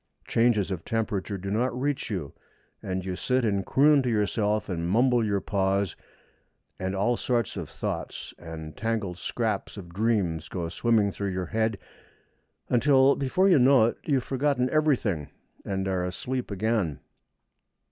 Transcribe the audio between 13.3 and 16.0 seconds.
you know it, you have forgotten everything and